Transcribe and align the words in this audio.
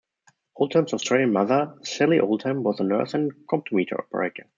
Oldham's 0.55 0.95
Australian 0.95 1.31
mother, 1.31 1.75
Celia 1.83 2.23
Oldham, 2.23 2.63
was 2.63 2.79
a 2.79 2.83
nurse 2.83 3.13
and 3.13 3.31
comptometer 3.45 3.99
operator. 3.99 4.49